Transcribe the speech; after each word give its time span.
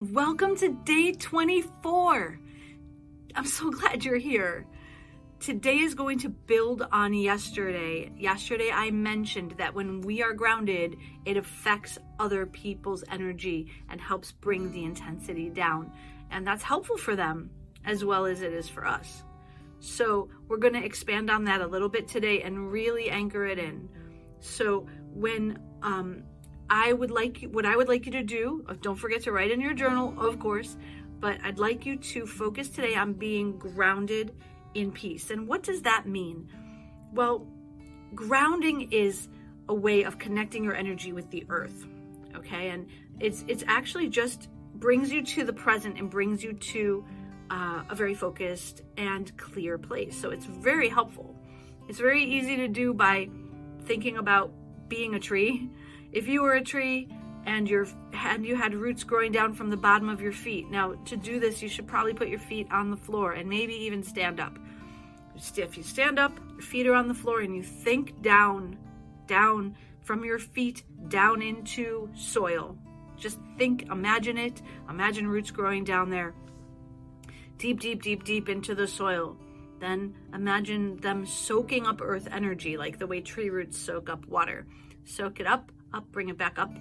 Welcome 0.00 0.54
to 0.58 0.68
day 0.84 1.10
24. 1.10 2.38
I'm 3.34 3.44
so 3.44 3.68
glad 3.72 4.04
you're 4.04 4.16
here. 4.16 4.64
Today 5.40 5.78
is 5.78 5.96
going 5.96 6.20
to 6.20 6.28
build 6.28 6.86
on 6.92 7.12
yesterday. 7.12 8.12
Yesterday, 8.16 8.70
I 8.72 8.92
mentioned 8.92 9.56
that 9.58 9.74
when 9.74 10.00
we 10.02 10.22
are 10.22 10.34
grounded, 10.34 10.98
it 11.24 11.36
affects 11.36 11.98
other 12.20 12.46
people's 12.46 13.02
energy 13.10 13.72
and 13.88 14.00
helps 14.00 14.30
bring 14.30 14.70
the 14.70 14.84
intensity 14.84 15.50
down. 15.50 15.90
And 16.30 16.46
that's 16.46 16.62
helpful 16.62 16.96
for 16.96 17.16
them 17.16 17.50
as 17.84 18.04
well 18.04 18.24
as 18.24 18.40
it 18.42 18.52
is 18.52 18.68
for 18.68 18.86
us. 18.86 19.24
So, 19.80 20.28
we're 20.46 20.58
going 20.58 20.74
to 20.74 20.84
expand 20.84 21.28
on 21.28 21.42
that 21.46 21.60
a 21.60 21.66
little 21.66 21.88
bit 21.88 22.06
today 22.06 22.42
and 22.42 22.70
really 22.70 23.10
anchor 23.10 23.46
it 23.46 23.58
in. 23.58 23.88
So, 24.38 24.86
when 25.12 25.58
um, 25.82 26.22
I 26.70 26.92
would 26.92 27.10
like 27.10 27.46
what 27.50 27.64
I 27.64 27.76
would 27.76 27.88
like 27.88 28.06
you 28.06 28.12
to 28.12 28.22
do. 28.22 28.64
Uh, 28.68 28.74
don't 28.80 28.96
forget 28.96 29.22
to 29.22 29.32
write 29.32 29.50
in 29.50 29.60
your 29.60 29.74
journal, 29.74 30.14
of 30.18 30.38
course, 30.38 30.76
but 31.20 31.38
I'd 31.44 31.58
like 31.58 31.86
you 31.86 31.96
to 31.96 32.26
focus 32.26 32.68
today 32.68 32.94
on 32.94 33.14
being 33.14 33.58
grounded 33.58 34.34
in 34.74 34.92
peace. 34.92 35.30
And 35.30 35.48
what 35.48 35.62
does 35.62 35.82
that 35.82 36.06
mean? 36.06 36.48
Well, 37.12 37.46
grounding 38.14 38.92
is 38.92 39.28
a 39.68 39.74
way 39.74 40.02
of 40.02 40.18
connecting 40.18 40.64
your 40.64 40.74
energy 40.74 41.12
with 41.12 41.30
the 41.30 41.44
earth. 41.48 41.86
Okay? 42.36 42.70
And 42.70 42.86
it's 43.20 43.44
it's 43.48 43.64
actually 43.66 44.08
just 44.08 44.48
brings 44.74 45.10
you 45.10 45.22
to 45.22 45.44
the 45.44 45.52
present 45.52 45.98
and 45.98 46.08
brings 46.10 46.44
you 46.44 46.52
to 46.52 47.04
uh, 47.50 47.82
a 47.88 47.94
very 47.94 48.14
focused 48.14 48.82
and 48.96 49.34
clear 49.36 49.78
place. 49.78 50.20
So 50.20 50.30
it's 50.30 50.44
very 50.44 50.88
helpful. 50.88 51.34
It's 51.88 51.98
very 51.98 52.22
easy 52.22 52.56
to 52.58 52.68
do 52.68 52.92
by 52.92 53.30
thinking 53.84 54.18
about 54.18 54.52
being 54.88 55.14
a 55.14 55.18
tree 55.18 55.70
if 56.12 56.26
you 56.28 56.42
were 56.42 56.54
a 56.54 56.62
tree 56.62 57.08
and 57.46 57.68
you 57.68 58.56
had 58.56 58.74
roots 58.74 59.04
growing 59.04 59.32
down 59.32 59.54
from 59.54 59.70
the 59.70 59.76
bottom 59.76 60.08
of 60.08 60.20
your 60.20 60.32
feet. 60.32 60.70
Now, 60.70 60.94
to 61.06 61.16
do 61.16 61.40
this, 61.40 61.62
you 61.62 61.68
should 61.68 61.86
probably 61.86 62.12
put 62.12 62.28
your 62.28 62.38
feet 62.38 62.66
on 62.70 62.90
the 62.90 62.96
floor 62.96 63.32
and 63.32 63.48
maybe 63.48 63.74
even 63.74 64.02
stand 64.02 64.38
up. 64.38 64.58
If 65.56 65.76
you 65.76 65.82
stand 65.82 66.18
up, 66.18 66.38
your 66.52 66.62
feet 66.62 66.86
are 66.86 66.94
on 66.94 67.08
the 67.08 67.14
floor 67.14 67.40
and 67.40 67.54
you 67.54 67.62
think 67.62 68.20
down, 68.22 68.76
down 69.26 69.76
from 70.02 70.24
your 70.24 70.38
feet 70.38 70.82
down 71.08 71.42
into 71.42 72.10
soil. 72.14 72.76
Just 73.16 73.38
think, 73.56 73.88
imagine 73.90 74.36
it. 74.36 74.60
Imagine 74.90 75.26
roots 75.26 75.50
growing 75.50 75.84
down 75.84 76.10
there. 76.10 76.34
Deep, 77.56 77.80
deep, 77.80 78.02
deep, 78.02 78.24
deep 78.24 78.48
into 78.48 78.74
the 78.74 78.86
soil. 78.86 79.36
Then 79.80 80.14
imagine 80.34 80.96
them 80.96 81.24
soaking 81.24 81.86
up 81.86 82.00
earth 82.02 82.28
energy 82.30 82.76
like 82.76 82.98
the 82.98 83.06
way 83.06 83.20
tree 83.20 83.48
roots 83.48 83.78
soak 83.78 84.08
up 84.08 84.26
water. 84.26 84.66
Soak 85.04 85.40
it 85.40 85.46
up 85.46 85.72
up, 85.92 86.10
bring 86.12 86.28
it 86.28 86.38
back 86.38 86.58
up. 86.58 86.72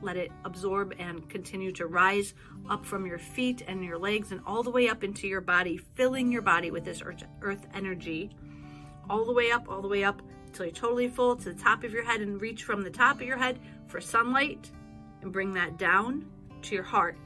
Let 0.00 0.16
it 0.16 0.30
absorb 0.44 0.94
and 0.98 1.28
continue 1.28 1.72
to 1.72 1.86
rise 1.86 2.34
up 2.70 2.86
from 2.86 3.06
your 3.06 3.18
feet 3.18 3.62
and 3.66 3.84
your 3.84 3.98
legs 3.98 4.30
and 4.30 4.40
all 4.46 4.62
the 4.62 4.70
way 4.70 4.88
up 4.88 5.02
into 5.02 5.26
your 5.26 5.40
body, 5.40 5.76
filling 5.76 6.30
your 6.30 6.42
body 6.42 6.70
with 6.70 6.84
this 6.84 7.02
earth, 7.04 7.24
earth 7.42 7.66
energy. 7.74 8.30
All 9.10 9.24
the 9.24 9.32
way 9.32 9.50
up, 9.50 9.68
all 9.68 9.82
the 9.82 9.88
way 9.88 10.04
up 10.04 10.22
until 10.46 10.66
you're 10.66 10.74
totally 10.74 11.08
full 11.08 11.36
to 11.36 11.52
the 11.52 11.60
top 11.60 11.82
of 11.82 11.92
your 11.92 12.04
head 12.04 12.20
and 12.20 12.40
reach 12.40 12.62
from 12.62 12.82
the 12.82 12.90
top 12.90 13.16
of 13.16 13.26
your 13.26 13.38
head 13.38 13.58
for 13.88 14.00
sunlight 14.00 14.70
and 15.22 15.32
bring 15.32 15.54
that 15.54 15.78
down 15.78 16.26
to 16.62 16.74
your 16.74 16.84
heart. 16.84 17.16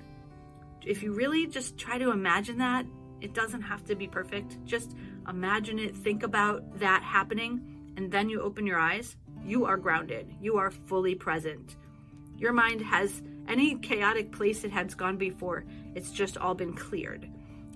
If 0.85 1.03
you 1.03 1.13
really 1.13 1.47
just 1.47 1.77
try 1.77 1.99
to 1.99 2.11
imagine 2.11 2.59
that, 2.59 2.87
it 3.21 3.35
doesn't 3.35 3.63
have 3.63 3.85
to 3.85 3.95
be 3.95 4.09
perfect. 4.09 4.65
Just 4.65 4.97
imagine 5.29 5.79
it, 5.79 5.95
think 5.95 6.23
about 6.23 6.79
that 6.81 7.03
happening, 7.03 7.93
and 7.97 8.11
then 8.11 8.29
you 8.29 8.41
open 8.41 8.67
your 8.67 8.81
eyes 8.81 9.17
you 9.45 9.65
are 9.65 9.77
grounded. 9.77 10.35
You 10.41 10.57
are 10.57 10.71
fully 10.71 11.15
present. 11.15 11.77
Your 12.37 12.53
mind 12.53 12.81
has 12.81 13.23
any 13.49 13.77
chaotic 13.77 14.33
place 14.33 14.65
it 14.65 14.71
has 14.73 14.95
gone 14.95 15.17
before, 15.17 15.65
it's 15.95 16.11
just 16.11 16.37
all 16.37 16.55
been 16.55 16.75
cleared. 16.75 17.29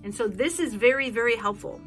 And 0.03 0.13
so 0.13 0.27
this 0.27 0.59
is 0.59 0.73
very, 0.73 1.09
very 1.09 1.35
helpful. 1.35 1.81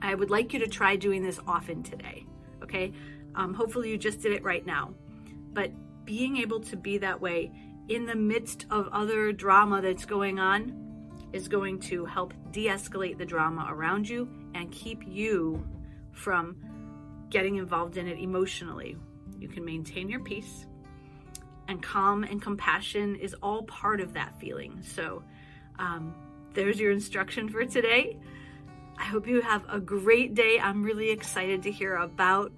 I 0.00 0.14
would 0.14 0.30
like 0.30 0.52
you 0.52 0.58
to 0.60 0.66
try 0.66 0.96
doing 0.96 1.22
this 1.22 1.38
often 1.46 1.82
today. 1.82 2.26
Okay. 2.62 2.92
Um, 3.34 3.54
hopefully, 3.54 3.90
you 3.90 3.96
just 3.96 4.20
did 4.20 4.32
it 4.32 4.42
right 4.42 4.66
now. 4.66 4.94
But 5.52 5.70
being 6.04 6.36
able 6.38 6.60
to 6.60 6.76
be 6.76 6.98
that 6.98 7.20
way 7.20 7.50
in 7.88 8.06
the 8.06 8.14
midst 8.14 8.66
of 8.70 8.88
other 8.88 9.32
drama 9.32 9.80
that's 9.80 10.04
going 10.04 10.38
on 10.38 11.08
is 11.32 11.48
going 11.48 11.78
to 11.80 12.04
help 12.04 12.34
de 12.50 12.66
escalate 12.66 13.18
the 13.18 13.24
drama 13.24 13.66
around 13.70 14.08
you 14.08 14.28
and 14.54 14.70
keep 14.70 15.02
you 15.06 15.66
from 16.12 16.56
getting 17.32 17.56
involved 17.56 17.96
in 17.96 18.06
it 18.06 18.18
emotionally. 18.18 18.96
You 19.40 19.48
can 19.48 19.64
maintain 19.64 20.08
your 20.08 20.20
peace, 20.20 20.66
and 21.66 21.82
calm 21.82 22.22
and 22.22 22.40
compassion 22.40 23.16
is 23.16 23.34
all 23.42 23.62
part 23.64 24.00
of 24.00 24.12
that 24.12 24.38
feeling. 24.38 24.82
So, 24.82 25.24
um, 25.78 26.14
there's 26.52 26.78
your 26.78 26.92
instruction 26.92 27.48
for 27.48 27.64
today. 27.64 28.18
I 28.98 29.04
hope 29.04 29.26
you 29.26 29.40
have 29.40 29.64
a 29.68 29.80
great 29.80 30.34
day. 30.34 30.60
I'm 30.60 30.82
really 30.82 31.10
excited 31.10 31.62
to 31.62 31.72
hear 31.72 31.96
about 31.96 32.52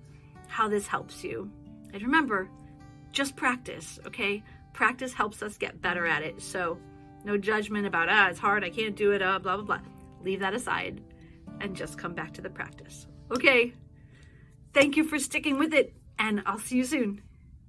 how 0.49 0.69
this 0.69 0.89
helps 0.89 1.23
you. 1.23 1.51
And 1.93 2.03
remember, 2.03 2.51
just 3.13 3.37
practice, 3.37 4.01
okay? 4.05 4.43
Practice 4.73 5.13
helps 5.13 5.43
us 5.43 5.57
get 5.57 5.81
better 5.81 6.05
at 6.05 6.23
it. 6.23 6.43
So, 6.43 6.79
no 7.25 7.39
judgment 7.39 7.87
about, 7.87 8.09
ah, 8.09 8.29
it's 8.29 8.41
hard, 8.41 8.65
I 8.65 8.71
can't 8.71 8.97
do 8.97 9.13
it, 9.13 9.23
uh, 9.23 9.39
blah, 9.39 9.57
blah, 9.57 9.65
blah. 9.65 9.81
Leave 10.23 10.41
that 10.41 10.55
aside 10.55 11.01
and 11.61 11.77
just 11.77 11.97
come 11.97 12.15
back 12.15 12.35
to 12.35 12.43
the 12.43 12.51
practice. 12.51 13.07
Okay, 13.31 13.73
Thank 14.75 14.97
you 14.97 15.05
for 15.05 15.21
sticking 15.21 15.57
with 15.57 15.73
it, 15.73 15.95
and 16.19 16.43
I'll 16.45 16.59
see 16.59 16.77
you 16.77 16.85
soon. 16.85 17.23